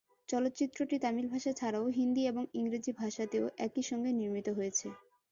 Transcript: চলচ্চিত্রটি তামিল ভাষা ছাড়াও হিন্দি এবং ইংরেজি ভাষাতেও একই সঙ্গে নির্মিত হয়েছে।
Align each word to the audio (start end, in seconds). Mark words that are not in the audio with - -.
চলচ্চিত্রটি 0.29 0.95
তামিল 0.99 1.27
ভাষা 1.27 1.51
ছাড়াও 1.59 1.85
হিন্দি 1.97 2.21
এবং 2.27 2.43
ইংরেজি 2.53 2.91
ভাষাতেও 3.01 3.45
একই 3.59 3.83
সঙ্গে 3.89 4.11
নির্মিত 4.13 4.47
হয়েছে। 4.57 4.87